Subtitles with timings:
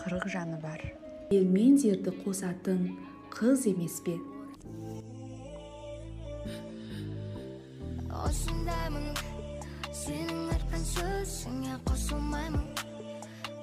[0.00, 0.80] қырық жаны бар
[1.30, 2.86] ел мен жерді қосатын
[3.28, 4.14] қыз емес пе
[8.08, 9.10] осындаймын
[9.92, 12.64] сенің айтқан сөзіңе қосылмаймын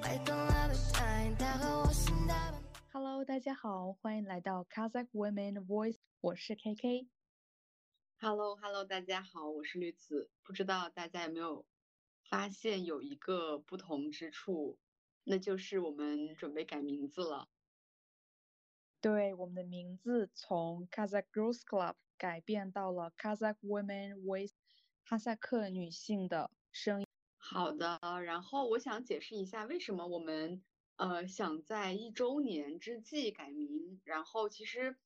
[0.05, 2.62] қайталап айтайын тағы осындаймын
[2.94, 7.08] Hello，大家好，欢迎来到 Kazakh Women Voice，我是 KK。
[8.22, 10.30] Hello，Hello，大家好，我是绿子。
[10.44, 11.66] 不知道大家有没有
[12.30, 14.77] 发现有一个不同之处，
[15.28, 17.50] 那就是我们准备改名字了。
[19.02, 24.54] 对，我们的名字从 Kazakh Girls Club 改变到了 Kazakh Women Voice，
[25.04, 27.06] 哈萨克女性的声音。
[27.37, 30.64] 好的，然后我想解释一下为什么我们
[30.96, 34.96] 呃想在一周年之际改名，然后其实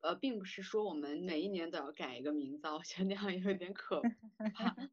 [0.00, 4.02] 呃并不是说我们每一年都要改一个名字啊，我觉得那样有点可
[4.54, 4.76] 怕。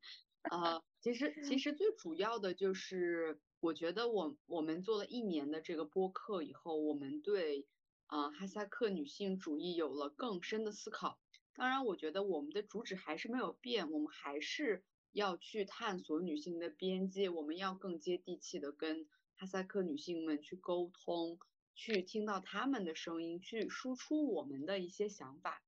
[0.50, 7.66] 呃，其实其实最主要的就是，我觉得我我们做了一年的这个播客以后，我们对
[8.08, 11.20] 呃哈萨克女性主义有了更深的思考。
[11.56, 21.40] 当然，我觉得我们的主旨还是没有变，我们还是要去探索女性的边界，我们要更接地气的跟哈萨克女性们去沟通，
[21.74, 25.64] 去听到她们的声音，去输出我们的一些想法。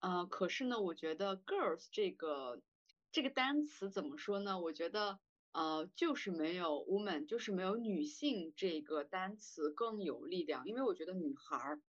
[0.00, 2.60] 呃，可是呢，我觉得 “girls” 这个
[3.12, 4.60] 这个单词怎么说呢？
[4.60, 5.20] 我觉得
[5.58, 11.82] 呃，就是没有 “woman”，就是没有女性这个单词更有力量，因为我觉得女孩儿，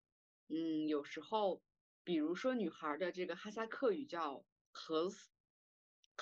[0.47, 1.61] 嗯，有时候。
[2.05, 4.43] 比如说女孩的这个哈萨克语叫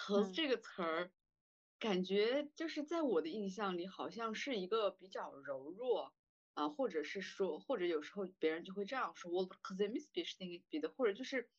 [0.10, 1.12] 嗯这个词儿，
[1.80, 6.14] 感觉就是在我的印象里，好像是一个比较柔弱
[6.56, 11.50] 啊、或者是说，或者有时候别人就会这样说，我 kızımız bir şey bir 的，或者就是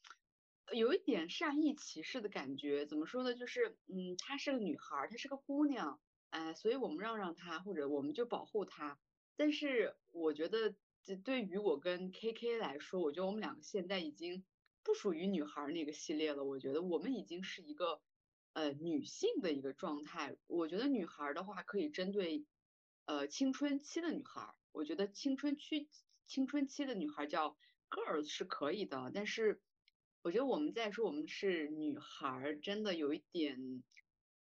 [0.73, 2.87] 有一点善意歧视的感觉。
[2.87, 3.35] 怎么说呢？
[3.35, 8.99] 就是嗯，她是个女孩，她是个姑娘，哎、所以我们让让她，或者我们就保护她。
[9.37, 10.75] 但是我觉得，
[11.05, 14.45] 这对于我跟 KK 来说，我觉得我们两个现在已经
[14.83, 16.45] 不属于女孩那个系列了。
[16.45, 18.01] 我觉得我们已经是一个
[18.53, 20.37] 呃女性的一个状态。
[20.47, 22.45] 我觉得女孩的话，可以针对
[23.05, 24.55] 呃青春期的女孩。
[24.73, 25.89] 我觉得青春期
[26.27, 27.57] 青春期的女孩叫
[27.89, 29.61] girls 是可以的，但是
[30.29, 33.83] 我觉得我们在说我们是女孩儿，真的有一点，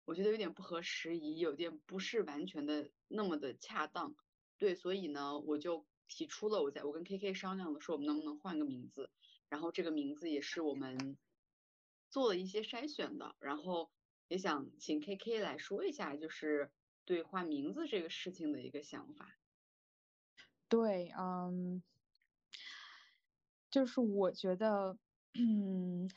[0.05, 4.15] 我觉得有点不合时宜，有点不是完全的那么的恰当。
[4.59, 9.11] 对，所以呢，我就提出了，我在我跟 KK 商量了，说我们能不能换个名字，
[9.49, 11.17] 然后这个名字也是我们
[12.11, 13.91] 做了一些筛选的，然后
[14.27, 16.71] 也想请 KK 来说一下，就是
[17.07, 19.39] 对换名字这个事情的一个想法。
[20.69, 21.83] 对，嗯，
[23.71, 24.99] 就是我觉得，
[25.41, 26.11] 嗯，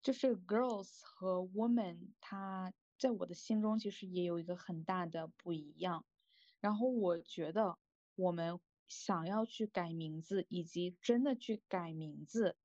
[0.00, 6.04] 就是 girls 和 woman，它在我的心中其实也有一个很大的不一样。
[6.60, 7.76] 然后我觉得
[8.14, 12.56] 我们想要去改名字，以及真的去改名字，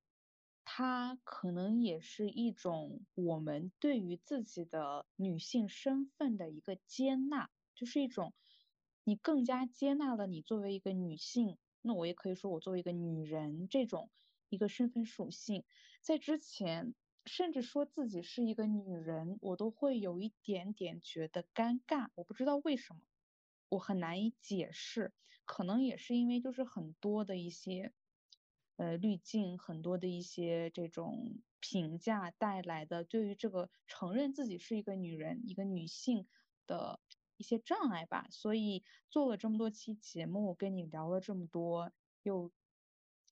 [0.63, 8.35] 它可能也是一种我们对于自己的女性身份的一个接纳，就是一种
[9.03, 14.11] 你更加接纳了你作为一个女性，那我也可以说我作为一个女人这种
[14.49, 15.63] 一个身份属性，
[16.01, 16.93] 在之前。
[17.25, 23.01] 甚至说自己是一个女人，我都会有一点点觉得尴尬，我不知道为什么。
[23.67, 25.13] 我很难以解释，
[25.45, 27.93] 可能也是因为就是很多的一些
[28.77, 36.25] 呃滤镜，很多的一些这种评价带来的对于这个承认自己是一个女人、一个女性
[36.65, 36.99] 的
[37.37, 38.25] 一些障碍吧。
[38.31, 41.91] 所以做了这么多期节目，跟你聊了这么多，
[42.23, 42.51] 又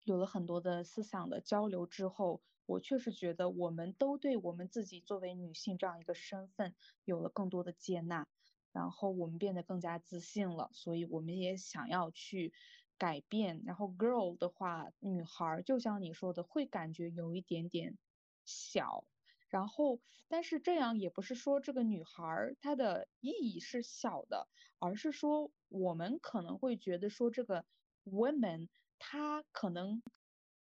[0.08, 6.74] 有了很多的思想的交流之后，我确实觉得我们都对我们自己作为女性这样一个身份
[7.04, 8.26] 有了更多的接纳。
[8.72, 12.54] 然后我们变得更加自信了，所以我们也想要去
[12.98, 13.64] 改变。
[13.66, 17.98] 然后 girl 的话，女孩，就像你说的，会感觉有一点点
[18.46, 19.06] 小。
[19.50, 24.48] 然后，但是这样也不是说这个女孩她的意义是小的，
[24.78, 27.66] 而是说我们可能会觉得说这个
[28.08, 28.68] women
[29.00, 30.02] 她可能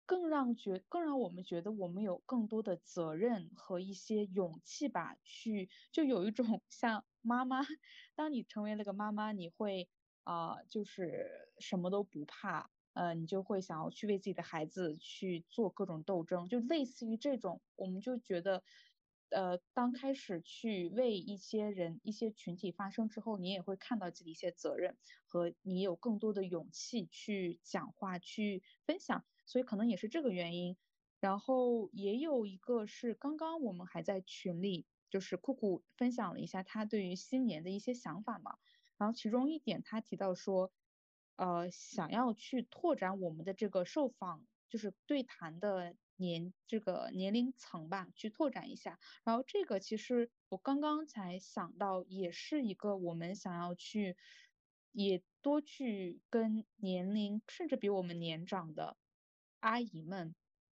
[0.05, 7.61] 更让觉更让我们觉得我们有更多的责任和一些勇气吧，去就有一种 像妈妈，
[8.15, 9.89] 当你成为了个妈妈，你会
[10.23, 11.29] 啊、就是
[11.59, 18.63] 什么都不怕，呃，你就会想要去为自己的孩子去做各种斗争，就类似于这种，我们就觉得。
[19.31, 30.77] 呃，当开始去为一些人、一些群体发声之后，你也会看到自己一些责任，和你有更多的勇气去讲话、去分享，所以可能也是这个原因。
[31.19, 38.57] 然后也有一个是刚刚我们还在群里，就是酷酷分享了一下他对于新年的一些想法嘛。
[38.97, 40.73] 然后其中一点他提到说，
[41.37, 48.99] 呃想要去拓展我们的这个受访就是对谈的年这个年龄层吧，去拓展一下。
[49.25, 54.15] 然后这个其实我刚刚才想到，也是一个我们想要去
[54.93, 58.95] 也多去跟年龄甚至比我们年长的
[59.59, 60.35] 阿姨们、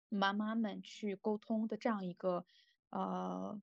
[0.09, 2.47] 妈妈们去沟通的这样一个
[2.91, 3.61] 呃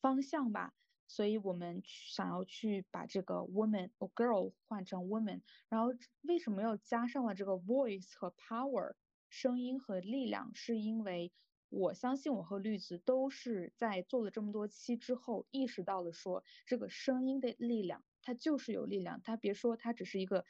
[0.00, 0.74] 方向吧。
[1.08, 8.94] 所以我们想要去把这个 woman or girl 换成 woman，然后为什么要加上了这个 voice 和 power
[9.28, 10.52] 声音和力量？
[10.54, 11.32] 是因为
[11.68, 19.20] 我相信我和绿子都是在做了这么多期之后，意识到了说这个声音的力量，它就是有力量。
[19.22, 20.44] 它别说它只是一个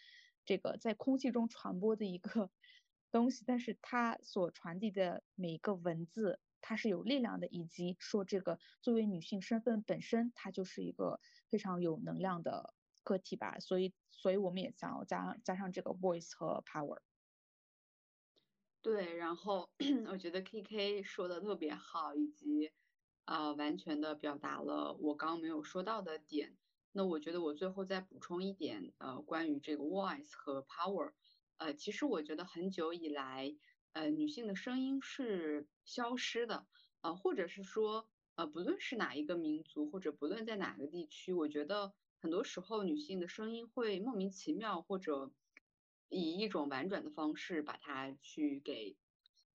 [0.45, 2.51] 这个在空气中传播的一个
[3.11, 6.41] 东西，但是它所传递的每一个文字。
[6.63, 12.75] 它是有力量的，以及说这个作为女性身份本身，它就是一个非常有能量的
[13.05, 13.61] 个体吧。
[13.61, 16.99] 所以，所以我们也想要加加上这个 voice 和 power。
[18.87, 19.69] 对，然后
[20.13, 22.71] 我觉得 K K 说的特别好，以及
[23.25, 26.57] 啊完全的表达了我刚刚没有说到的点。
[26.93, 31.15] 那我觉得我最后再补充一点，呃，关于这个 voice 和 power，
[31.57, 33.57] 呃，其实我觉得很久以来。
[33.93, 36.69] 呃，女性的声音是消失的，
[37.01, 45.33] 呃，或者是说，呃，不论是哪一个民族，或者不论在哪个地区，我觉得很多时候女性的声音会莫名其妙，或者
[46.09, 48.97] 以一种婉转的方式把它去给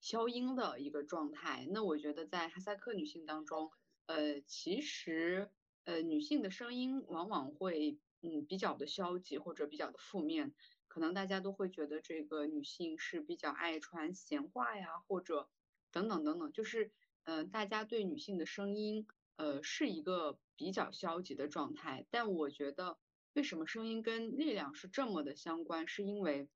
[0.00, 1.66] 消音的一个状态。
[1.70, 3.70] 那我觉得在哈萨克女性当中，
[4.06, 5.50] 呃，其实
[5.84, 10.54] 呃，女性的声音往往会嗯比较的消极，或者比较的负面。
[10.88, 15.48] 可能大家都会觉得这个女性是比较爱传闲话呀，或者
[15.90, 16.92] 等等等等，就是
[17.24, 19.06] 嗯，大家对女性的声音
[19.36, 22.06] 呃是一个比较消极的状态。
[22.10, 22.98] 但我觉得
[23.34, 26.48] 为什么声音跟力量是这么的相关，是因为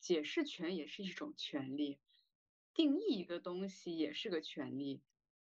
[0.00, 1.98] 解释权也是一种权利，
[2.74, 5.02] 定义一个东西也是个权利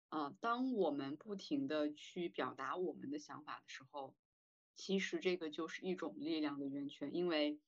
[0.09, 0.37] 啊。
[0.41, 4.15] 当我们不停的去表达我们的想法的时候，
[4.75, 7.59] 其实这个就是一种力量的源泉，因为。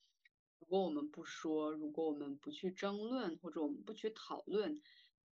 [0.61, 4.83] 如果我们不说，如果我们不去争论，或者我们不去讨论，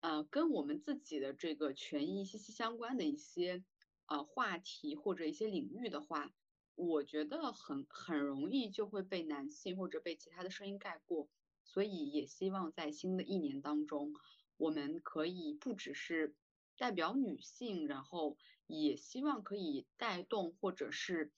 [0.00, 3.62] 呃，跟我们自己的这个权益息息相关的一些
[4.06, 6.32] 呃话题或者一些领域的话，
[6.78, 11.28] 我觉得很很容易就会被男性或者被其他的声音盖过。
[11.64, 14.14] 所以也希望在新的一年当中，
[14.56, 16.34] 我们可以不只是
[16.76, 21.32] 代表女性，然后也希望可以带动或者是。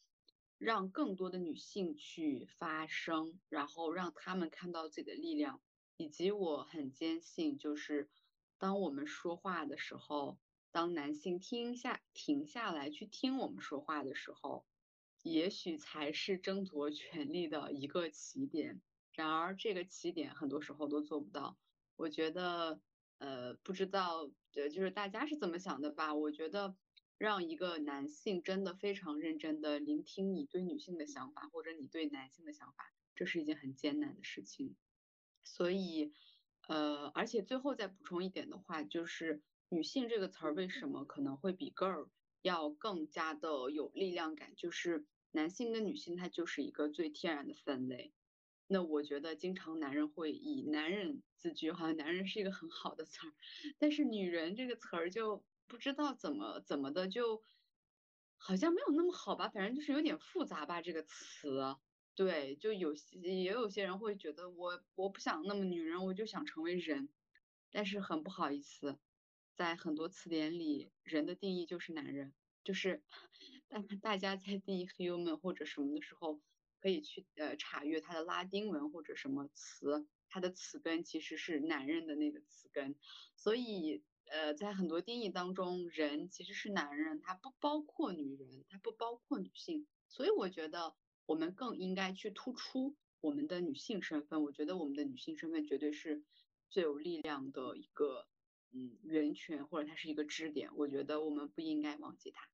[0.58, 5.62] 让更多的女性去发声，然后让她们看到自己的力量，
[5.96, 8.10] 以及我很坚信，就是
[8.58, 10.36] 当我们说话的时候，
[10.70, 14.66] 当男性听下停下来去听我们说话的时候，
[15.22, 18.80] 也许才是争夺权力的一个起点。
[19.12, 21.58] 然而，这个起点很多时候都做不到。
[21.96, 22.80] 我觉得，
[23.18, 26.14] 呃，不知道，呃，就是大家是怎么想的吧？
[26.14, 26.76] 我觉得。
[27.18, 34.74] 让一个男性真的非常认真的聆听你对女性的想法，或者你对男性的想法，这是一件很艰难的事情。
[35.44, 36.14] 所以，
[36.66, 42.08] 呃，而且最后再补充一点的话，就是女性这个词儿为什么可能会比 girl
[42.42, 44.54] 要更加的有力量感？
[44.56, 48.12] 就是男性跟女性它就是一个最天然的分类。
[48.66, 53.32] 那我觉得经常男人会以男人自居，好像男人是一个很好的词儿，
[53.78, 55.44] 但是女人这个词儿就。
[55.70, 57.44] 不知道怎么怎么的，就
[58.36, 61.76] 好像没有那么好吧，反正就是有点复杂吧这个词。
[62.16, 67.08] 对，就有些也有些人会觉得我我不想那么女人，我就想成为人。
[67.70, 68.98] 但是很不好意思，
[69.60, 72.32] 在很多词典里，人的定义就是男人，
[72.64, 73.02] 就是
[73.68, 76.40] 大大家在定义 human 或者什么的时候，
[76.80, 82.96] 可以去呃查阅它的拉丁文或者什么词，它的词根其实是男人的那个词根，
[83.36, 84.02] 所以。
[84.32, 90.94] 呃，在很多定义当中，人其实是男人，他不包括女人，他不包括女性，所以我觉得
[91.26, 94.44] 我们更应该去突出我们的女性身份。
[94.44, 96.22] 我觉得我们的女性身份绝对是
[96.68, 98.28] 最有力量的一个
[98.72, 100.70] 嗯源泉，或者它是一个支点。
[100.76, 102.48] 我觉得我们不应该忘记它。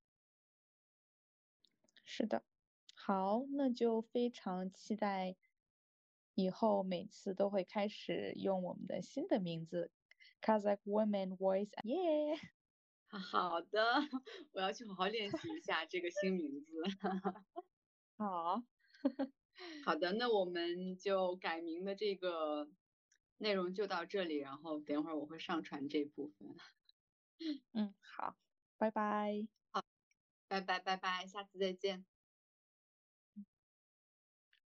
[2.05, 2.43] 是的，
[2.95, 5.35] 好，那就非常期待
[6.35, 9.91] 以后每次都会开始用我们的新的名字。
[10.39, 12.37] Kazakh women voice，耶！
[13.09, 13.81] 好的，
[14.53, 16.83] 我要去好好练习一下这个新名字。
[18.17, 18.63] 好，
[19.83, 22.69] 好的，那我们就改名的这个
[23.37, 26.55] 内容就到这里，然后等会儿我会上传这部分。
[27.73, 28.35] 嗯，好，
[28.77, 29.47] 拜拜。
[29.71, 29.83] 好，
[30.47, 32.16] 拜拜拜拜，下次再见。